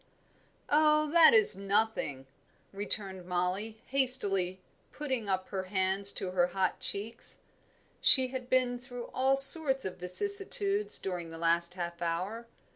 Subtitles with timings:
[0.67, 2.25] "Oh, that is nothing,"
[2.73, 4.59] returned Mollie, hastily,
[4.91, 7.37] putting up her hands to her hot cheeks;
[8.01, 12.47] she had been through all sorts of vicissitudes during the last half hour.